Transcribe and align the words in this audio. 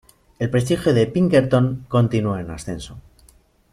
El 0.39 0.49
prestigio 0.49 0.95
de 0.95 1.05
"Pinkerton" 1.05 1.85
continuó 1.87 2.35
en 2.39 2.49
ascenso. 2.49 2.97